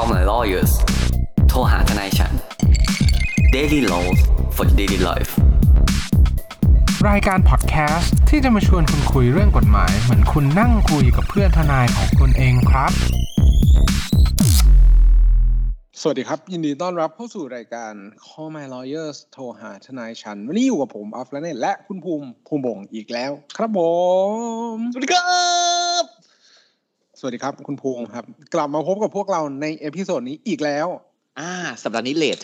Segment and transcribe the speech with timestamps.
[0.00, 0.72] Call my lawyers
[1.48, 2.32] โทรหาทนายฉัน
[3.54, 4.20] Daily Laws
[4.56, 5.32] for daily life
[7.08, 12.92] รายการพอดแคสต์ที่จะมาชวนคุณคุยเรื่องกฎหมาย เหมือนคุณนั่งคุยกับเพื่อนทนายของคุณเองครับ
[16.00, 17.92] สวัสดีครับ ยินดีต้อนรับเข้าสู่รายการ
[18.24, 23.80] Call My Lawyers โทรหาทนายฉัน วันนี้อยู่กับผมออฟและเนตและคุณภูมิภูมิบงอีกแล้ว ครับผ
[24.74, 25.65] ม สวัสดีครับส
[27.26, 28.24] สวัสดีครับ คุณภูมิครับ
[28.54, 30.86] กลับมาพบกับพวกเราใน episode นี้อีกแล้ว
[31.40, 32.38] อ่า สัปดาห์นี้ late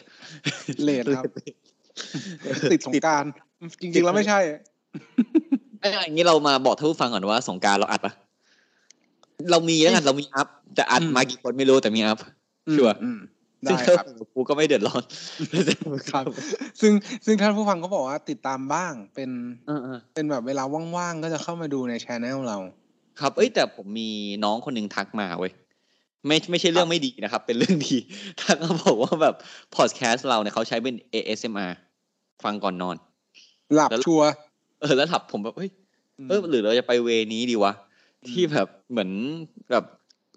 [0.84, 1.24] late ครับ
[2.73, 3.24] ติดสงกรานต์
[3.80, 4.40] จริงๆแล้วไม่ใช่
[5.80, 8.12] เอ้ยอย่างนี้เรามาบอกท่านผู้ฟังก่อนว่าสงกรานต์เราอัดปะ
[9.50, 12.19] เรามีแล้วกันเรามี up แต่อัดอืมมากี่คนไม่รู้แต่มี up
[12.74, 13.18] ชัวร์อืม
[13.68, 15.02] ซึ่งได้ครับกูก็ไม่เดือดร้อน
[16.10, 16.24] ครับ
[16.80, 16.92] ซึ่ง
[17.24, 19.30] ซึ่งท่านผู้ฟังก็บอกว่าติดตามบ้างเป็น
[19.66, 20.62] เออเออเป็นแบบเวลา
[20.96, 22.59] ว่างๆก็จะเข้ามาดูในช anel เรา
[23.21, 24.11] ครับเอ้ยแต่ผมมี
[24.45, 25.52] น้องคนหนึ่งทักมาเว้ย
[26.27, 27.96] ไม่ไม่ใช่เรื่องไม่ดีนะครับ เป็นเรื่องดี
[28.43, 29.35] ทักมาบอกว่าแบบ
[29.77, 31.73] พอดแคสต์เราเนี่ยเขาใช้เป็น ASMR
[32.45, 32.96] ฟังก่อนนอน
[33.74, 34.32] หลับแล้วชัวร์
[34.80, 35.71] เออแล้วถับผมแบบเฮ้ย
[36.29, 37.73] เออหรือเราจะไปเวนี้ดีวะ
[38.29, 39.10] ที่แบบเหมือน
[39.71, 39.85] แบบ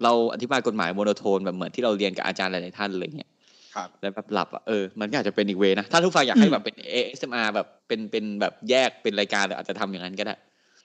[0.02, 3.30] เราอธิบายกฎหมายโมโนโทนแบบเหมือนที่เราเรียนกับอาจารย์หลายๆท่านอะไรเงี้ย
[3.74, 10.36] ครับแล้วแบบหลับอะเออมันก็อาจจะเป็นอีกเวนะ ถ้าทุกฝ่ายอยากให้แบบเป็น ASMR แบบเป็นเป็นแบบแยกเป็นรายการอาจจะทำอย่างนั้นก็ได้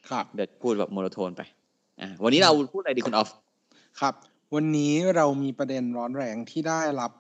[0.10, 1.42] ครับเดี๋ยวพูดแบบ monotone ไป
[2.00, 3.30] อ่าวันนี้เราพูดอะไรดีคุณออฟ
[4.00, 4.14] ครับ
[4.56, 7.12] วันนี้เรามีประเด็นร้อนแรงที่ได้รับ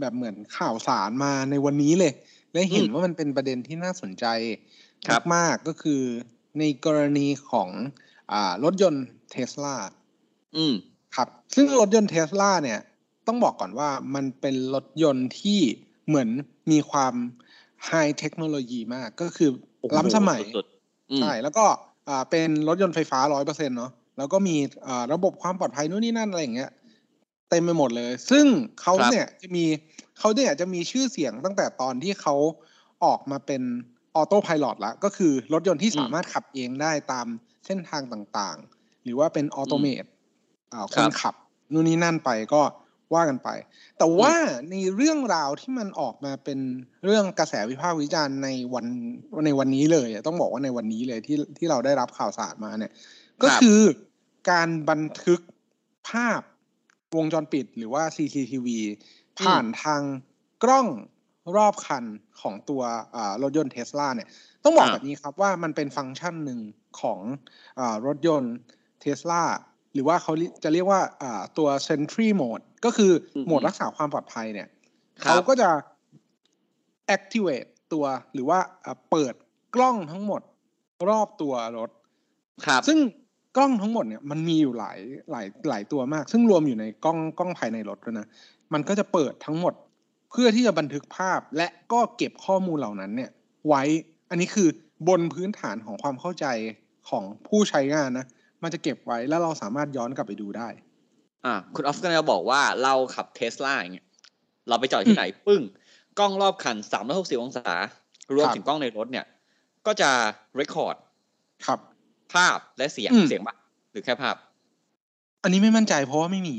[0.00, 2.12] แบบเหมือนข่าวสารมาในวันนี้เลย
[2.52, 4.26] และเห็นว่ามันเป็นประเด็นที่น่าสนใจ
[5.34, 6.02] มากๆก็คือ
[6.58, 7.68] ในกรณีของ
[8.32, 9.76] อ่ารถยนต์เทสลา
[10.56, 10.74] อืม
[11.16, 12.80] ครับซึ่งรถยนต์เทสลาเนี่ย
[13.26, 15.60] ต้องบอกก่อนว่ามันเป็นรถยนต์ที่
[16.06, 16.28] เหมือน
[16.70, 17.14] มีความ
[17.86, 21.64] high technology มากก็คือโอ้โหล้ำสมัยสุดๆอืมใช่แล้วก็
[22.08, 26.70] อ่าเป็นรถยนต์ไฟฟ้าร้อยเปอร์เซ็นเนาะ แล้วก็มีอ่าระบบความปลอดภัยนู่นนี่นั่นอะไรอย่างเงี้ย
[27.50, 28.46] เต็มไปหมดเลย ซึ่ง
[28.80, 29.64] เขาครับเนี่ยจะมี
[30.18, 32.34] เขาเนี่ยจะมีชื่อเสียงตั้งแต่ตอนที่เขา
[33.04, 33.62] ออกมาเป็น
[34.16, 37.26] autopilot แล้วก็คือรถยนต์ที่สามารถขับเองได้ตาม
[37.66, 40.04] เส้นทางต่างๆ หรือว่าเป็น automate
[40.72, 41.34] อ่าครับคนขับ
[41.72, 42.62] นู่นนี่นั่นไปก็
[43.14, 43.48] ว่ากันไป
[43.98, 44.34] แต่ว่า
[44.70, 46.58] ในเรื่องราวที่มันออกมาเป็น
[47.04, 48.86] เรื่องกระแสวิพากษ์วิจารณ์ในวัน
[49.46, 52.92] ในวันนี้เลยอะต้องบอกว่าในวันนี้เลยที่ที่เราได้รับข่าวสารมาเนี่ย
[53.42, 53.80] ก็คือ
[54.50, 55.40] การบันทึก
[56.08, 56.40] ภาพ
[57.16, 58.68] วงจรปิดหรือว่า CCTV
[59.40, 60.02] ผ่านทาง
[60.62, 60.86] กล้อง
[61.56, 62.04] รอบคัน
[62.40, 62.82] ของตัว
[63.16, 64.28] อ่ารถยนต์เทสลาเนี่ย
[64.64, 66.60] ต้องบอกอ่าแบบนี้ครับว่ามันเป็นฟังก์ชันหนึ่ง
[67.00, 67.20] ของ
[67.80, 68.56] อารถยนต์
[69.00, 69.42] เทสลา
[69.94, 70.32] หรือว่าเขา
[70.62, 74.68] จะเรียกว่าอ่าตัว Sentry Mode ก็คืออมโหมดรักษาความปลอดภัยเนี่ย
[75.22, 75.70] ครับเขาก็จะ
[77.16, 79.34] activate ตัวหรือว่าอ่าเปิด
[79.74, 80.42] กล้องทั้งหมด
[81.08, 81.90] รอบตัวรถ
[82.66, 82.98] ครับ ซึ่ง
[83.58, 84.98] กล้องทั้งหมดเนี่ยมันมีอยู่หลาย
[85.30, 88.26] หลายหลายตัวมาก ซึ่งรวมอยู่ในกล้องกล้องภายในรถด้วยนะ
[88.72, 89.74] มันก็จะเปิดทั้งหมด
[90.30, 93.30] เพื่อที่จะบันทึกภาพและก็เก็บข้อมูลเหล่านั้นเนี่ย
[93.68, 93.82] ไว้
[94.30, 94.68] อันนี้คือ
[95.08, 96.46] บนพื้นฐานของความเข้าใจ
[97.08, 98.26] ของผู้ใช้งานนะ
[98.62, 100.68] มันจะเก็บไว้แล้วเราสามารถย้อนกลับไปดูได้
[101.44, 104.06] อ่าคุณออฟก็จะบอกว่าเราขับเทสลาอย่างเงี้ย
[104.68, 105.62] เราไปจอดที่ไหนปึ้ง
[106.18, 106.76] กล้องรอบคัน
[107.08, 107.74] 360องศา
[108.36, 109.26] รวมครับถึงกล้องในรถเนี่ย
[109.86, 110.10] ก็จะ
[110.56, 110.96] เรคคอร์ด
[111.66, 111.78] ครับ
[112.34, 113.56] ภาพและเสียงอืมเสียงปะ
[113.92, 114.36] หรือแค่ภาพ
[115.42, 116.56] อันนี้ไม่มั่นใจเพราะว่าไม่มี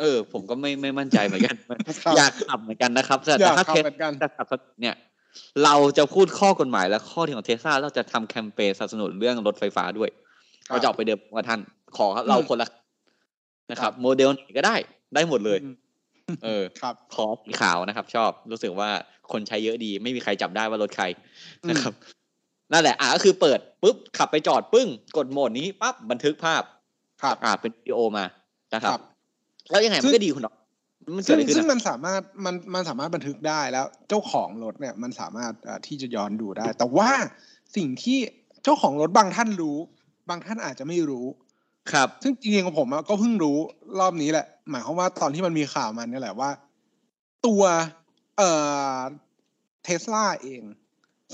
[0.00, 1.56] เออ ผมก็ไม่ไม่มั่นใจเหมือนกัน
[2.02, 4.46] ครับอยากขับเหมือนกันนะครับ แต่อยากถ้าขับเทสเหมือนกันจะขับ
[4.80, 4.94] เนี่ย
[5.64, 10.10] เราจะพูดข้อกฎหมายและข้อที่ของเทสลาเราจะทำแคมเปญสนับสนุนเรื่องรถไฟฟ้าด้วย
[10.68, 11.60] เราจะออกไปเดิมกับท่าน
[11.96, 12.68] ขอเราคนละ
[13.70, 14.76] นะครับ โมเดลไหนก็ได้
[15.14, 15.74] ได้หมดเลยอืม
[16.44, 18.90] เออครับขอสีขาวนะครับ ชอบรู้สึกว่า
[19.32, 21.04] คนใช้เยอะดี ไม่มีใครจับได้ว่ารถใคร
[21.70, 21.92] นะครับ
[22.72, 26.62] นั่นแหละอะก็คือเปิดปุ๊บขับไปจอดปึ้ง กดโหมดนี้ปั๊บบันทึกภาพ
[27.22, 28.24] ครับอ่าเป็นวิดีโอมา
[28.74, 29.02] นะครับครับ
[29.70, 30.54] แล้วยังไงซึ่มันงก็ดีคุณเนาะ
[31.16, 37.10] มันเกิซึ่ดงอะไรขึ้นซึ่งอะมันสามารถมันมันสามารถบันทึกได้แล้วเจ้าของรถเนี่ยมันสามารถเอ่อที่จะย้อนดูได้ แต่ว่า
[37.76, 38.18] สิ่งที่
[38.64, 39.76] เจ้าของรถบางท่านรู้
[40.28, 41.26] บางท่านอาจจะไม่รู้
[41.92, 43.58] ครับ ซึ่งจริงๆของผมอะก็เพิ่งรู้
[44.00, 46.50] รอบนี้แหละ หมายความว่าตอนที่มันมีข่าวมันเนี่ยแหละว่า
[47.46, 47.62] ตัว
[48.38, 48.50] เอ่
[48.96, 48.98] อ
[49.84, 50.62] เทสลาเอง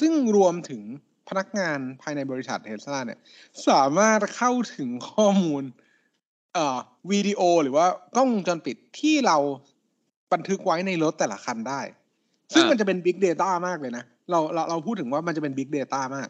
[0.00, 0.82] ซึ่งรวมถึง
[1.28, 3.20] พนักงานภายในบริษัทเทสลาเนี่ย
[3.68, 5.62] สามารถเข้าถึงข้อมูล
[6.54, 6.78] เอ่อ
[7.10, 7.86] วิดีโอหรือว่า
[8.16, 9.36] กล้องวงจรปิดที่เรา
[10.32, 11.80] บันทึกไว้ในรถแต่ละคันได้
[12.54, 16.28] ซึ่งอ่ามัมันจะเป็น Big Data มากเลยนะ เราเราเราพูดถึงว่ามันจะเป็น Big Data มาก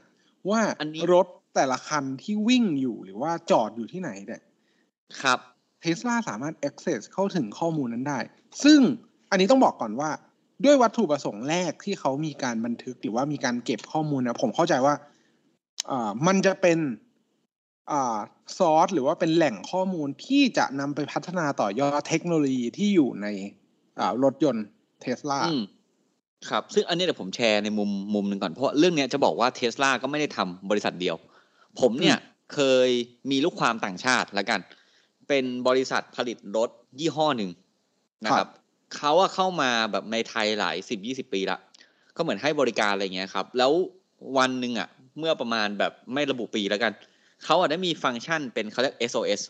[0.51, 4.43] ว่าอันนี้รถแต่ละคันที่วิ่งอยู่หรือว่าจอดอยู่ที่ไหนเนี่ย
[5.23, 5.39] ครับ
[5.81, 8.19] เทสลาสามารถ access เข้าถึงข้อมูลนั้นได้
[8.65, 8.81] ซึ่ง
[9.31, 10.11] อันนี้ต้องบอกก่อนว่า
[10.65, 14.95] ด้วยวัตถุประสงค์แรกที่เขามีการบันทึกหรือว่ามีการเก็บข้อมูลนะผมเข้าใจว่า
[15.91, 16.79] อ่ามันจะเป็น
[17.91, 18.19] อ่า
[18.59, 23.27] ซอสหรือว่าเป็นแหล่งข้อมูลที่จะนำไปพัฒนาต่อยอดเทคโนโลยีที่อยู่ใน
[23.99, 24.67] อ่ารถยนต์
[25.01, 25.41] เทสลา
[26.51, 31.17] ครับ ซึ่งอันนี้เดี๋ยวผมแชร์ในมุมมุมหนึ่งก่อน เพราะเรื่องนี้จะบอกว่าเทสลาก็ไม่ได้ทำบริษัทเดียว
[31.81, 32.19] ผมเนี่ย
[32.55, 32.89] เคย
[33.31, 34.61] มีลูกความต่างชาติละกัน
[35.29, 36.71] เป็นบริษัทผลิตรถ
[37.01, 37.51] ยี่ห้อหนึ่ง
[38.25, 38.49] นะครับ
[38.97, 41.59] เขาอะเข้ามาแบบในไทยหลายสิบยี่สิบปีละ
[42.17, 43.73] ก็เหมือนให้บริการอะไรเงี้ยครับ แล้ว
[44.39, 44.89] วันหนึ่งอะ
[45.19, 46.93] เมื่อประมาณแบบไม่ระบุปีแล้วกัน
[47.45, 49.41] เขาอะได้มีฟังก์ชันเป็นเขาเรียก SOS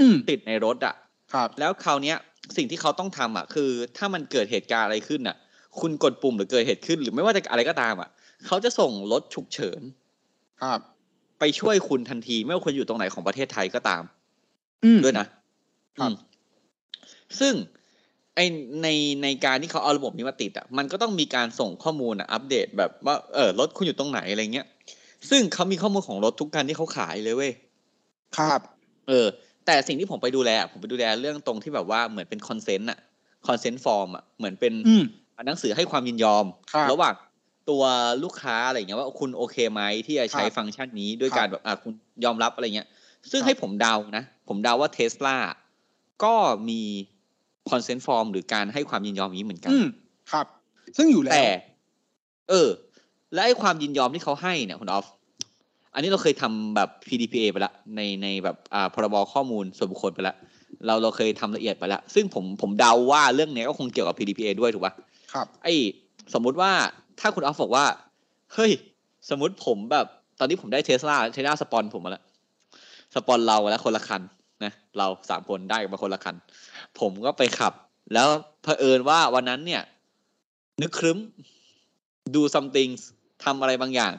[0.00, 0.94] อืมติดในรถอะ
[1.34, 2.16] ครับ แล้วคราวเนี้ย
[2.56, 5.36] สิ่งที่เขาต้องทำอะ คือถ้ามันเกิดเหตุการณ์อะไรขึ้นอะ
[5.80, 8.08] คุณกดปุ่มหรือเกิดเหตุขึ้น หรือไม่ว่าจะอะไรก็ตามอะ
[8.46, 9.80] เขาจะส่งรถฉุกเฉิน
[10.62, 10.80] ครับ
[11.38, 14.02] ไปช่วยคุณทันที ไม่ว่าคุณอยู่ตรงไหนของประเทศไทยก็ตาม
[14.84, 15.26] อืมด้วยนะ
[15.98, 16.14] ครับอืม
[17.40, 18.42] ซึ่งไอ
[18.82, 18.88] ใน
[19.22, 24.66] ในการที่เขาเอาระบบนี้มาติดอะมันก็ต้องมีการส่งข้อมูลอะอัปเดตแบบว่าเออรถคุณอยู่ตรงไหนอะไรเงี้ย
[25.30, 27.52] ซึ่งเขามีข้อมูลของรถทุกคันที่เขาขายเลยเว้ย
[28.36, 28.60] ครับ
[29.08, 29.26] เออ
[29.66, 32.98] แต่สิ่งที่ผมไปดูแลอะผมไปดูแลเรื่องตรงที่แบบว่าเหมือนเป็น consent อะ
[33.46, 35.04] consent form อะเหมือนเป็นอืม
[35.46, 37.14] หนังสือให้ความยินยอมครับระหว่าง
[37.70, 37.82] ตัว
[38.24, 41.92] ลูกค้าอะไรเงี้ยว่าคุณโอเคไหมที่จะใช้ครับฟังก์ชันนี้ด้วยครับการแบบอะคุณ
[42.24, 42.88] ยอมรับอะไรเงี้ย
[43.30, 45.36] ซึ่งครับให้ผมเดานะ ผมเดาว่าเทสลา
[46.24, 46.34] ก็
[46.68, 46.80] มี
[47.70, 49.86] คอนเซนต์ฟอร์มหรือการให้ความยินยอมอย่างนี้เหมือนกัน อืม
[50.32, 50.46] ครับ
[50.96, 51.46] ซึ่งอยู่แล้วแต่
[52.50, 52.68] เออ
[53.34, 55.06] และไอ้ความยินยอมที่เขาให้เนี่ยคุณออฟ
[55.94, 60.36] อันนี้เราเคยทำแบบ PDPA ไปแล้วในในแบบอ่าพรบข้อมูลส่วนบุคคลไปแล้ว
[60.86, 64.94] เราเราเคยทำละเอียดไปแล้วซึ่งผมผมเดาว่าเรื่องเนี้ยก็คงเกี่ยวกับ PDPA ด้วยถูกปะ
[65.32, 65.74] ครับ ไอ้
[66.34, 66.70] สมมุติว่า
[67.20, 67.84] ถ้าคุณออฟบอกว่า
[68.54, 68.72] เฮ้ย
[69.30, 70.06] สมมุติผมแบบ
[70.38, 72.24] ตอนนี้ผมได้เทสลาเทสลาสปอนผมมาแล้ว
[73.14, 74.22] สปอนเรามาแล้วคนละคัน
[74.64, 76.36] นะเราสามคนได้มาคนละคัน
[77.00, 77.72] ผมก็ไปขับ
[78.14, 78.28] แล้ว
[78.62, 79.82] เผอิญว่าวันนั้นเนี่ย
[80.82, 81.18] นึกครึ้ม
[82.34, 82.90] ดู something
[83.44, 84.12] ทำอะไรบางอย่าง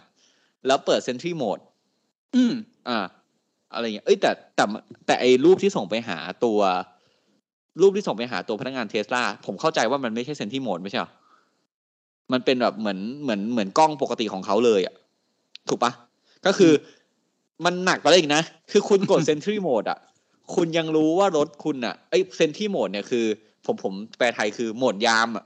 [0.68, 1.64] แล้วเปิด Sentry Mode
[2.36, 2.54] อืม
[2.88, 2.98] อ่า
[3.74, 4.66] อะไรเงี้ยเอ้ยแต่แต่
[5.06, 6.60] แต่ไอ้รูปที่ส่งไปหาตัว
[7.82, 11.12] รูปที่ส่งไปหาตัวพนักงานเทสลาผมเข้าใจว่ามันไม่ใช่ Sentry Mode ไม่ใช่หรอ
[12.32, 14.96] มันเป็นแบบเหมือนเหมือนเหมือนกล้องปกติของเขาเลยอะ
[15.70, 15.92] ถูกปะ
[16.46, 16.72] ก็คือ
[17.66, 20.00] มันหนักกว่านั้นอีกนะ คือคุณกด Sentry Mode อะ
[20.56, 23.26] คุณยังรู้ว่ารถคุณอะไอ้ Sentry Mode เนี่ยคือ
[23.66, 25.46] ผมผมแปลไทยคือโหมดยามอะ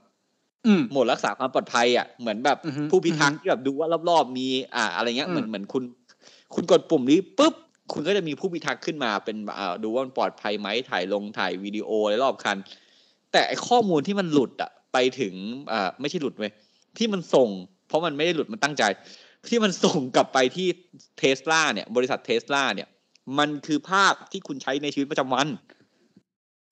[0.65, 5.83] อืมโหมดรักษาความปลอดภัยอะเหมือนแบบอือฮึผู้พิทักษ์ที่แบบดูว่ารอบๆมี อ่า อะไรเงี้ยอืมเหมือนเหมือนคุณ
[6.55, 7.53] คุณกดปุ่มนี้ปุ๊บ
[7.93, 12.57] คุณก็จะมีผู้พิทักษ์ขึ้นมาเป็นอ่าดูว่ามันปลอดภัยไหมถ่ายลงถ่ายวิดีโออะไรรอบคัน
[13.31, 15.33] แต่ไอข้อมูลที่มันหลุดอะ ไปถึง
[15.71, 16.51] อ่าไม่ใช่หลุดเว้ย
[16.97, 17.49] ที่มันส่ง
[17.87, 18.83] เพราะมันไม่ได้หลุดมันตั้งใจ
[19.49, 20.67] ที่มันส่งกลับไปที่
[21.17, 22.87] เทสลาเนี่ย บริษัทเทสลาเนี่ย
[23.39, 25.47] มันคือภาพที่คุณใช้ในชีวิตประจำวัน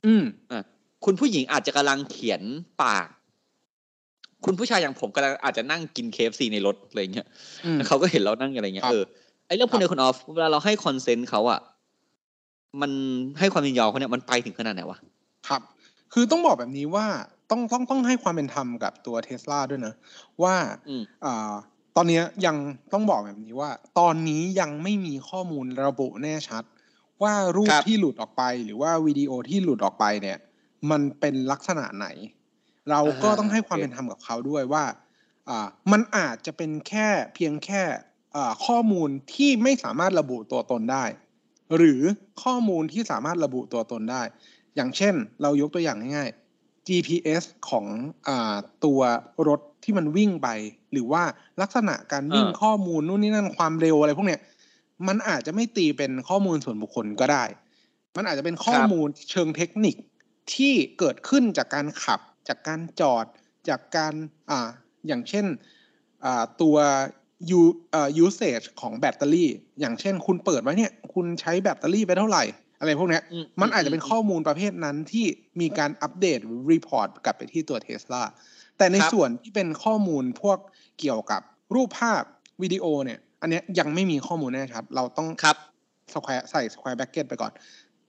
[0.05, 0.23] อืม
[1.05, 2.41] คุณผู้หญิงอาจจะกำลังเขียน
[2.83, 3.07] ปาก
[4.45, 7.27] คุณผู้ชายอย่างผมกำลังอาจจะนั่งกิน KFC ในรถอะไรเงี้ย
[7.65, 9.03] อืมแล้วเขาก็เห็นเรานั่งอะไรเงี้ยครับเออ
[9.47, 11.59] ไอ้เรื่องพวกครันี้บคุณออฟเวลาเราให้ consent เขาอะ
[12.81, 12.91] มัน
[13.39, 14.97] ให้ความยินยอมเขาเนี่ยมันไปถึงขนาดไหนวะ
[15.47, 15.61] ครับ
[16.13, 17.05] คือต้องบอกแบบนี้ว่า
[17.51, 19.93] ต้องต้องต้องให้ความเป็นธรรมกับตัวเทสลาด้วยนะ
[20.43, 20.55] ว่า
[20.87, 21.53] อืมอ่า
[21.95, 22.55] ตอนนี้ยัง
[22.93, 26.63] ต้องบอกแบบนี้ว่า ตอนนี้ยังไม่มีข้อมูลระบุแน่ชัด
[27.23, 30.37] ว่ารูปที่หลุดออกไป หรือว่าวิดีโอที่หลุดออกไปเนี่ย
[30.91, 32.07] มันเป็นลักษณะไหน
[32.89, 34.85] เราก็ต้องให้ความเป็นธรรมกับเขาด้วยว่า
[35.49, 37.83] อ่า มันอาจจะเป็นแค่เพียงแค่
[38.35, 41.05] อ่าข้อมูลที่ไม่สามารถระบุตัวตนได้
[41.77, 42.01] หรือ
[42.43, 44.21] ข้อมูลที่สามารถระบุตัวตนได้
[44.75, 46.42] อย่างเช่น เรายกตัวอย่างง่ายๆ
[46.87, 47.85] GPS ของ
[48.27, 49.01] อาตัว
[49.47, 50.49] รถที่มันวิ่งไป
[50.91, 51.23] หรือว่า
[51.61, 54.41] ลักษณะการวิ่งอ่าข้อมูลนู่นนี่นั่นความเร็วอะไรพวกเนี้ย
[55.07, 57.43] มันอาจจะไม่ตีเป็นข้อมูลส่วนบุคคลก็ได้
[58.15, 59.95] มันอาจจะเป็นข้อมูลเชิงเทคนิค
[60.53, 63.25] ที่เกิดขึ้นจากการขับ จากการจอด
[63.69, 64.13] จากการ
[64.49, 64.69] อ่า
[65.07, 65.45] อย่างเช่น
[66.25, 66.77] อ่าตัว
[67.59, 67.61] u
[67.93, 69.49] อ่า usage ของแบตเตอรี่
[69.79, 72.43] อย่างเช่น คุณเปิดไว้เนี่ย คุณใช้แบตเตอรี่ไปเท่าไหร่
[72.79, 75.25] อะไรพวกเนี้ยอืมมันอาจจะเป็นข้อมูลประเภทนั้นที่
[75.61, 78.23] มีการอัปเดตหรือ report กลับไปที่ตัวเทสลา
[78.77, 80.57] แต่ในครับส่วนที่เป็นข้อมูลพวก
[80.99, 81.41] เกี่ยวกับ
[81.75, 82.23] รูปภาพ
[82.61, 85.57] วิดีโอเนี่ย อันเนี้ยยังไม่มีข้อมูลแน่ชัด เราต้องครับ
[86.13, 87.51] square ใส่ square bracket ไปก่อน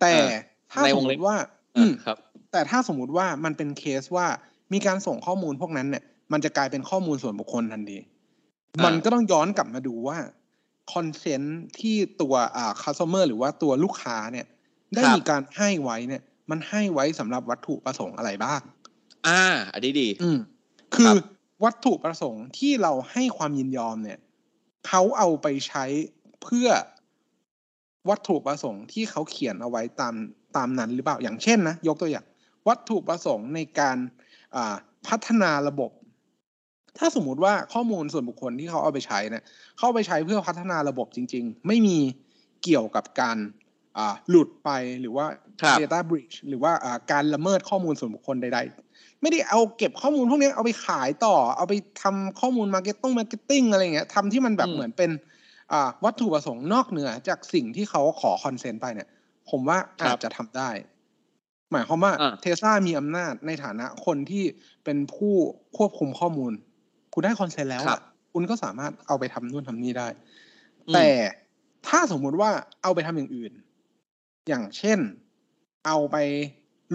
[0.01, 0.41] แต่อ่า
[0.73, 1.37] ถ้าในสวมงมเล็บติว่า
[1.77, 2.19] อือ่ามครับ
[2.53, 4.27] แต่ถ้าสมมุติว่ามันเป็นเคสว่า
[4.73, 7.99] มีการส่งข้อมูลพวกนั้นเนี่ย มันจะกลายเป็นข้อมูลส่วนบุคคลทันที
[8.77, 10.19] อ่ามัมันก็ต้องย้อนกลับมาดูว่า
[10.93, 14.47] consent ที่ตัวอ่า customer หรือว่าตัวลูกค้าเนี่ย
[14.97, 18.61] ได้ครับมีการให้ไว้เนี่ย มันให้ไว้สำหรับวัตถุประสงค์อะไรบ้าง
[19.27, 20.39] อ่า อันนี้ดี อืม
[20.95, 21.17] คือครับ
[21.65, 24.19] วัตถุประสงค์ที่เราให้ความยินยอมเนี่ย
[24.87, 25.85] เขาเอาไปใช้
[26.43, 26.69] เพื่อ
[28.11, 30.15] วัตถุประสงค์ที่เขาเขียนเอาไว้ตาม
[30.57, 32.27] ตามนั้นหรือเปล่า อย่างเช่นนะ ยกตัวอย่าง
[32.69, 33.97] วัตถุประสงค์ในการ
[34.57, 34.75] อ่า
[35.09, 35.91] พัฒนาระบบ
[36.99, 39.45] ถ้าสมมุติว่าข้อมูลส่วนบุคคลที่เขาเอาไปใช้เนี่ย
[39.77, 41.99] เขาเอาไปใช้เพื่อพัฒนาระบบจริง ๆ ไม่มี
[42.63, 43.64] เกี่ยวกับการอ่า
[44.31, 44.71] หลุดไป
[45.01, 45.27] หรือว่า
[45.63, 48.59] ครับ data breach หรือว่าอ่าการละเมิดข้อมูลส่วนบุคคลใด
[48.91, 55.11] ๆ ไม่ได้เอาเก็บข้อมูลพวกนี้เอาไปขายต่อ เอาไปทำข้อมูล marketing marketing อะไรเงี้ยทำที่มันแบบอืมเหมือนเป็น
[55.73, 59.09] อ่าวัตถุประสงค์นอกเหนือจากสิ่งที่เขาขอ consent ไปเนี่ย
[59.51, 60.71] ผมว่าอาจจะทำได้
[61.73, 64.45] หมายความว่าอ่าเทสลามีอำนาจในฐานะคนที่
[64.85, 65.35] เป็นผู้
[65.77, 66.53] ควบคุมข้อมูล
[67.13, 70.09] คุณได้ consent แล้วครัอะบคุณก็สามารถเอาไปทำนู่นทำนี่ได้
[70.89, 71.09] อืมแต่
[71.89, 72.51] ถ้าสมมุติว่า
[72.83, 73.53] เอาไปทำอย่างอื่น
[74.49, 74.99] อย่างเช่น
[75.87, 76.17] เอาไป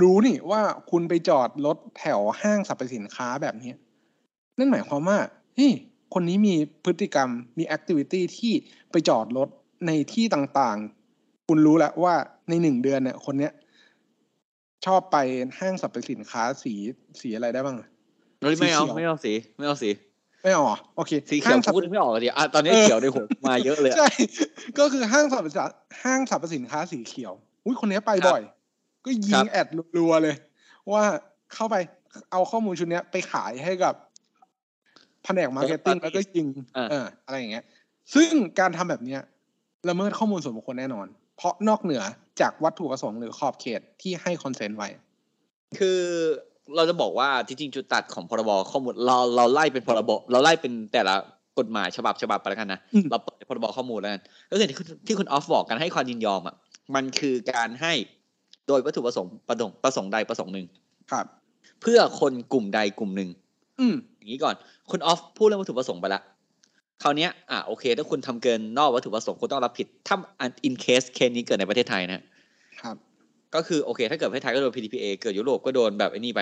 [0.02, 3.72] รู้นี่ว่าคุณไปจอดรถแถวห้างสรรพสินค้าแบบนี้
[4.58, 5.20] นั่นหมายความว่า
[5.56, 5.74] เฮ้ย
[6.14, 8.54] คนนี้มีพฤติกรรมมีแอคทิวิตี้ที่
[8.92, 9.50] ไปจอดรถ
[9.88, 12.16] ในที่ต่างๆ คุณรู้แล้วว่า
[12.50, 13.54] ในหนึ่งเดือนเนี่ย คนเนี้ย
[14.86, 15.18] ชอบไป
[15.60, 16.74] ห้างสรรพสินค้าสี
[17.20, 17.90] สีอะไรได้บ้างอะ
[18.42, 19.90] เฮ้ยไม่เอาสีเขียวไม่เอาสี ไม่เอาสี
[20.44, 24.10] ไม่เอาเหรอโอเคสีเขียวห้างสรรพพูดไม่ออกเลยดิอะตอนนี้เออเขียวในหัวมาเยอะเลยอะใช่
[24.80, 25.66] ก็คือห้างสรรพสินค้า
[26.04, 27.34] ห้างสรรพสินค้าสีเขียว
[27.66, 28.44] อุ้ยคนนี้ไปครับบ่อย
[29.06, 30.36] ก็ยิงครับ ad รัวๆเลย
[30.92, 31.04] ว่า
[31.54, 31.76] เข้าไป
[32.32, 33.94] เอาข้อมูลชุดเนี้ยไปขายให้กับ
[35.24, 37.66] แผนก marketing แล้วก็ยิงอ่าเอออะไรอย่างเงี้ย
[38.14, 39.22] ซึ่งการทำแบบเนี้ย
[39.90, 42.04] ละเมิดข้อมูลส่วนบุคคลแน่นอน เพราะนอกเหนือ
[42.42, 44.90] จากวัตถุประสงค์หรือขอบเขตที่ให้ consent ไว้
[45.80, 46.00] คือ
[46.78, 51.16] เราจะบอกว่าจริงๆจุดตัดของพรบข้อมูลเราเราไล่เป็นพรบเราไล่เป็นแต่ละ
[51.60, 54.22] กฎหมายฉบับฉบับไปแล้วกันนะอืมเราเปิดพรบข้อมูลแล้วกัน
[54.52, 56.56] ก็คือที่คุณที่คุณออฟบอกกันให้ความยินยอมอะ
[56.96, 57.94] มันคือการให้
[58.68, 60.66] โดยวัตถุประสงค์ประสงค์ประสงค์ใดประสงค์หนึ่ง
[61.12, 61.26] ครับ
[61.82, 63.30] เพื่อคนกลุ่มใดกลุ่มหนึ่ง
[63.80, 64.56] อืมอย่างนี้ก่อน
[64.92, 66.22] คุณออฟพูดเรื่องวัตถุประสงค์ไปละ
[67.04, 70.16] คราวเนี้ยอะโอเค ถ้าคุณทำเกินนอกวัตถุประสงค์คุณต้องรับผิดถ้า
[70.68, 72.22] in case เคสนี้เกิดในประเทศไทยนะ
[72.82, 72.96] ครับ
[73.56, 76.42] ก็คือโอเค ถ้าเกิดประเทศไทยก็โดน PDPA เกิดยุโรปก็โดนแบบไอ้นี่ไป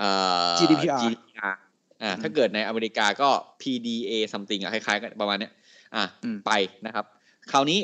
[0.00, 1.54] อ่า GDPR GDPR
[2.02, 3.28] อ่าอืมถ้าเกิดในอเมริกาก็
[3.62, 5.52] PDA something อะคล้ายๆกันประมาณเนี้ย
[5.96, 6.52] อะอืมไป
[6.86, 7.04] นะครับ
[7.50, 7.80] คราวนี้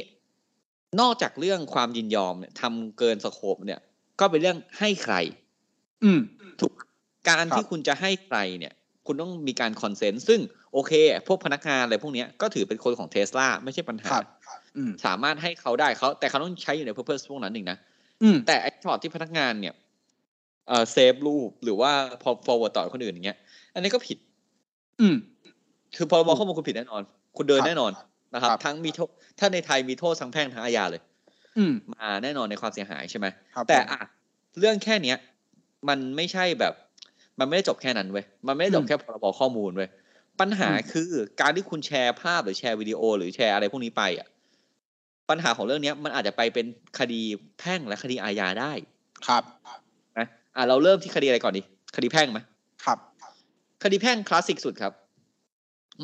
[1.00, 3.80] นอกจากเรื่องความยินยอมเนี่ยทำเกินสโคปเนี่ย
[4.20, 5.14] ก็เป็นเรื่องให้ใคร
[6.04, 6.20] อืม
[6.60, 6.72] ถูก
[7.28, 8.72] การครับที่คุณจะให้ใครเนี่ย
[9.06, 10.40] คุณต้องมีการคอนเซนต์ซึ่ง
[10.72, 10.92] โอเค
[11.28, 14.24] พวกพนักงานอะไรพวกเนี้ยก็ถือเป็นคนของเทสลาไม่ใช่ปัญหาครับ
[14.76, 17.99] อืมสามารถให้เขาได้เขาแต่เขาต้องใช้อยู่ใน purpose พวกนั้นหนึ่งนะอืม
[18.46, 19.74] แต่ไอ้ช็อตที่พนักงานเนี่ย
[20.68, 23.38] เอ่อเซฟรูปหรือว่าพอ forward ต่อคนอื่นอย่างเงี้ย
[23.74, 24.18] อันนี้ก็ผิด
[25.00, 25.16] อืม
[25.96, 27.02] คือพรบข้อมูลคุณผิดแน่นอน
[27.36, 27.92] คุณเดินครับแน่นอน
[28.34, 29.08] นะครับครับ ทั้งมีโทษ
[29.38, 31.02] ถ้าในไทยมีโทษทั้งแพ่งทั้งอาญาเลย
[31.56, 34.00] อืมมาแน่นอนในความเสียหายใช่ไหมครับแต่ผมอะ
[34.58, 35.16] เรื่องแค่เนี้ย
[35.88, 36.74] มันไม่ใช่แบบ
[37.38, 39.88] มันไม่ได้จบแค่นั้นเว้ยมันไม่ได้จบอืมแค่พรบข้อมูลเว้ย
[40.40, 41.10] ปัญหาอืมคือ
[41.40, 44.26] การที่คุณแชร์ภาพหรือแชร์วิดีโอ หรือแชร์อะไรพวกนี้ไปอะ
[45.30, 46.66] ปัญหาของเรื่องเนี้ยมันอาจจะไปเป็น
[46.98, 47.22] คดี
[47.58, 48.72] แพ่งและคดีอาญาได้
[49.26, 49.42] ครับ
[50.18, 51.62] นะอะเราเริ่มที่คดีอะไรก่อนดี
[51.96, 52.38] คดีแพ่งไหม
[52.84, 52.98] ครับ
[53.82, 54.92] คดีแพ่งคลาสสิกสุดครับ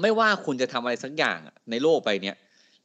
[0.00, 2.36] ไม่ว่าคุณจะทำอะไรสักอย่างอะในโลกไปเนี้ย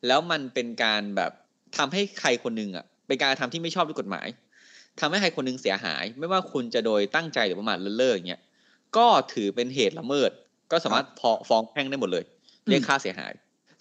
[0.07, 1.31] แล้วมันเป็นการแบบ
[1.77, 4.27] ทำให้ใครคนหนึ่งอะ เป็นการกระทำที่ไม่ชอบด้วยกฎหมาย
[4.99, 8.41] ทำให้ใครคนหนึ่งเสียหาย ไม่ว่าคุณจะโดยตั้งใจหรือประมาทเลินเล่ออย่างเงี้ย
[8.97, 10.31] ก็ถือเป็นเหตุละเมิด
[10.71, 12.23] ก็สามารถพอฟ้องแพ่งได้หมดเลย
[12.67, 13.33] เรียกค่าเสียหาย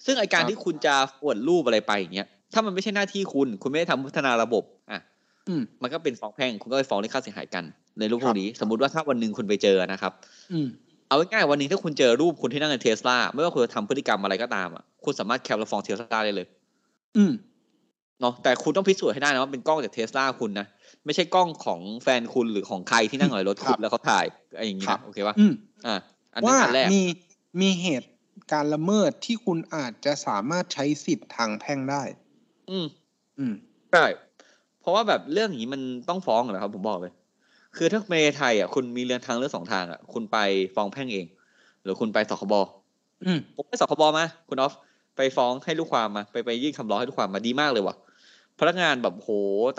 [0.05, 5.00] ซึ่งไอการครับที่คุณจะอวดรูปอะไรไปอย่างเงี้ย ถ้ามันไม่ใช่หน้าที่คุณ คุณไม่ได้ทำพัฒนาระบบอะ
[5.49, 7.64] อืมมันก็เป็นฟ้องแพ่งคุณก็ไปฟ้องเรียกค่าเสียหายกัน
[7.99, 10.12] ในรูปพครัวกบนี้ สมมุติว่าถ้าวันหนึ่งคุณไปเจอนะครับ
[10.52, 10.66] อืม
[11.09, 16.47] เอาง่ายๆวันหนึงถ้าคุณเจอรูปคุณที่นั่งในเทสลาไม่ว่าคุณจะทำพฤติกรรมอะไรก็ตามอะคุณสามารถแคปแล้วฟ้องเทสลาได้เลย
[17.16, 17.33] อืม
[18.21, 20.66] เนาะแต่คุณต้องพิสูจน์ให้ได้นะว่าเป็นกล้องจากเทสลาคุณนะ
[21.04, 25.52] ไม่ใช่กล้องของแฟนคุณหรือของใครที่นั่งอยู่ในรถครัคุบณแล้วเขาถ่ายอะไรอย่างงี้ครันะบโอเคปะอืม
[25.87, 25.97] อ่า
[26.35, 27.02] อันนี้ว่าอันแรกมี
[27.61, 28.09] มีเหตุ
[28.52, 32.02] การละเมิดที่คุณอาจจะสามารถใช้สิทธิ์ทางแพ่งได้
[32.71, 32.87] อืม
[33.39, 33.55] อืม
[33.93, 34.05] ใช่
[34.81, 37.12] เพราะว่าแบบเรื่องอย่างนี้มันต้องฟ้องเหรอครับผมบอกเลย
[37.77, 40.39] คือถ้าในไทยอะคุณมีเรื่องทางเลือกสองทางอะคุณไป
[40.75, 41.27] ฟ้องแพ่งเอง
[41.83, 42.55] หรือคุณไปสคบ
[43.25, 44.75] อืมผมไปสคบมาคุณออฟ
[45.17, 47.97] ไปฟ้องให้ลูกความมา ไปไปยื่นคำร้องให้ลูกความมาดีมากเลยว่ะ
[48.59, 49.31] พนักงานแบบโห